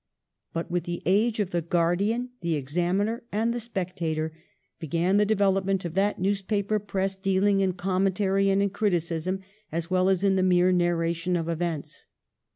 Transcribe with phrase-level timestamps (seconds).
[0.51, 4.31] But with the age of' The Guardian,'' The Examiner,' and' The Spec tator'
[4.79, 9.41] began the development of that newspaper press deahng in commentary and in criticism
[9.71, 12.07] as well as in the mere narration of events.